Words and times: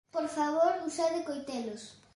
Por 0.15 0.27
favor, 0.37 0.73
usade 0.89 1.19
coitelos. 1.27 1.83